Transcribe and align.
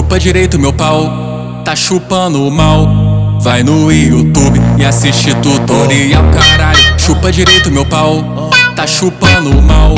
Chupa 0.00 0.18
direito 0.18 0.58
meu 0.58 0.72
pau, 0.72 1.60
tá 1.62 1.76
chupando 1.76 2.50
mal. 2.50 3.38
Vai 3.42 3.62
no 3.62 3.92
YouTube 3.92 4.58
e 4.78 4.84
assiste 4.84 5.34
tutorial, 5.34 6.24
caralho. 6.30 6.98
Chupa 6.98 7.30
direito 7.30 7.70
meu 7.70 7.84
pau, 7.84 8.48
tá 8.74 8.86
chupando 8.86 9.60
mal. 9.60 9.94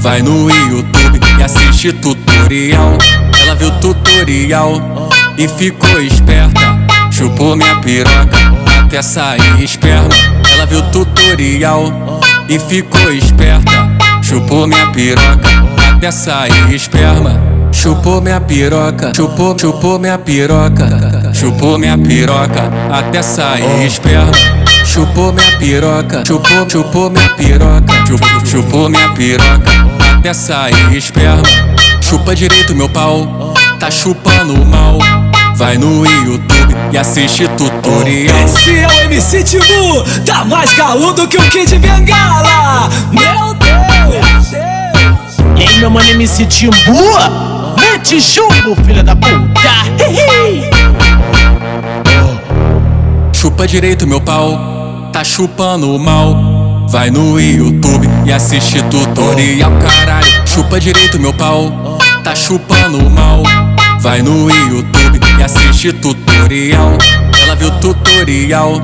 Vai 0.00 0.20
no 0.20 0.50
YouTube 0.50 1.18
e 1.38 1.42
assiste 1.42 1.90
tutorial. 1.94 2.98
Ela 3.40 3.54
viu 3.54 3.70
tutorial 3.80 5.08
e 5.38 5.48
ficou 5.48 5.98
esperta. 6.02 6.78
Chupou 7.10 7.56
minha 7.56 7.76
piroca 7.76 8.36
até 8.78 9.00
sair 9.00 9.64
esperma. 9.64 10.10
Ela 10.52 10.66
viu 10.66 10.82
tutorial 10.90 12.20
e 12.50 12.58
ficou 12.58 13.10
esperta. 13.10 13.88
Chupou 14.22 14.66
minha 14.66 14.88
piroca 14.92 15.48
até 15.90 16.10
sair 16.10 16.74
esperma. 16.74 17.47
Chupou 17.80 18.20
minha 18.20 18.40
piroca, 18.40 19.12
chupou, 19.14 19.56
chupou 19.56 20.00
minha 20.00 20.18
piroca, 20.18 21.30
chupou 21.32 21.78
minha 21.78 21.96
piroca 21.96 22.68
até 22.90 23.22
sair 23.22 23.86
esperma. 23.86 24.32
Chupou 24.84 25.32
minha 25.32 25.56
piroca, 25.58 26.24
chupou, 26.26 26.68
chupou 26.68 27.08
minha 27.08 27.28
piroca, 27.36 27.94
chupou, 28.04 28.46
chupou 28.46 28.88
minha 28.88 29.08
piroca 29.10 29.70
até 30.10 30.34
sair 30.34 30.96
esperma. 30.96 31.44
Chupa 32.00 32.34
direito 32.34 32.74
meu 32.74 32.88
pau, 32.88 33.54
tá 33.78 33.88
chupando 33.92 34.56
mal. 34.66 34.98
Vai 35.54 35.78
no 35.78 36.04
YouTube 36.04 36.74
e 36.90 36.98
assiste 36.98 37.46
tutorial. 37.56 38.44
Esse 38.44 38.76
é 38.76 38.88
o 38.88 39.00
MC 39.02 39.44
Tibu, 39.44 40.02
tá 40.26 40.44
mais 40.44 40.74
caludo 40.74 41.28
que 41.28 41.36
o 41.36 41.42
Kid 41.42 41.78
Bengala. 41.78 42.88
Meu 43.12 43.54
Deus! 43.54 44.68
E 45.56 45.62
aí, 45.62 45.78
meu 45.78 45.90
mano 45.90 46.08
MC 46.10 46.44
Timbu? 46.46 46.74
Chumbo, 48.16 48.74
filha 48.86 49.04
da 49.04 49.14
puta! 49.14 49.68
Chupa 53.34 53.68
direito 53.68 54.06
meu 54.06 54.18
pau, 54.18 55.10
tá 55.12 55.22
chupando 55.22 55.98
mal. 55.98 56.86
Vai 56.88 57.10
no 57.10 57.38
YouTube 57.38 58.08
e 58.24 58.32
assiste 58.32 58.82
tutorial, 58.84 59.70
caralho. 59.72 60.26
Chupa 60.46 60.80
direito 60.80 61.20
meu 61.20 61.34
pau, 61.34 61.98
tá 62.24 62.34
chupando 62.34 63.10
mal. 63.10 63.42
Vai 64.00 64.22
no 64.22 64.50
YouTube 64.50 65.20
e 65.38 65.42
assiste 65.42 65.92
tutorial. 65.92 66.96
Ela 67.42 67.54
viu 67.56 67.70
tutorial 67.72 68.80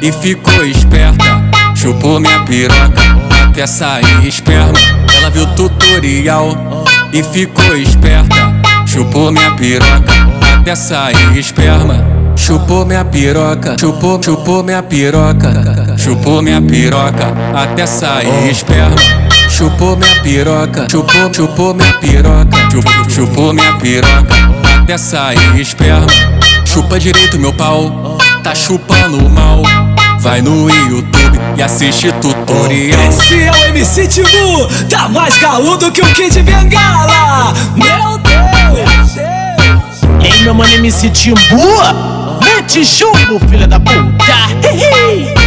e 0.00 0.10
ficou 0.10 0.64
esperta. 0.64 1.42
Chupou 1.76 2.18
minha 2.18 2.40
piroca 2.44 3.02
até 3.44 3.66
sair 3.66 4.26
esperma. 4.26 4.78
Ela 5.14 5.28
viu 5.28 5.46
tutorial 5.48 6.56
e 7.12 7.22
ficou 7.22 7.76
esperta. 7.76 8.41
Chupou 8.92 9.32
minha 9.32 9.52
piroca 9.52 10.12
até 10.60 10.74
sair 10.74 11.38
esperma. 11.38 12.04
Chupou 12.36 12.84
minha 12.84 13.02
piroca, 13.02 13.74
chupou, 13.80 14.20
chupou 14.22 14.62
minha 14.62 14.82
piroca, 14.82 15.96
chupou 15.96 16.42
minha 16.42 16.60
piroca 16.60 17.32
até 17.54 17.86
sair 17.86 18.50
esperma. 18.50 18.94
Chupou 19.48 19.96
minha 19.96 20.14
piroca, 20.16 20.86
chupou, 20.90 21.32
chupou 21.32 21.72
minha 21.72 21.94
piroca, 21.94 22.70
chupou, 22.70 23.08
chupou 23.08 23.54
minha 23.54 23.72
piroca 23.78 24.34
até 24.82 24.98
sair 24.98 25.58
esperma. 25.58 26.06
Chupa 26.66 27.00
direito 27.00 27.38
meu 27.38 27.54
pau, 27.54 28.18
tá 28.42 28.54
chupando 28.54 29.26
mal. 29.30 29.62
Vai 30.20 30.42
no 30.42 30.68
YouTube 30.68 31.40
e 31.56 31.62
assiste 31.62 32.12
tutorial. 32.20 33.08
Esse 33.08 33.42
é 33.42 33.50
o 33.50 33.64
MC 33.68 34.06
Tibu, 34.06 34.68
tá 34.90 35.08
mais 35.08 35.38
caludo 35.38 35.90
que 35.90 36.02
o 36.02 36.06
Kid 36.12 36.42
Bengala. 36.42 37.41
MC 40.92 41.10
Timbu? 41.10 41.72
Mete 42.44 42.84
chumbo, 42.84 43.38
filha 43.48 43.66
da 43.66 43.80
puta! 43.80 45.41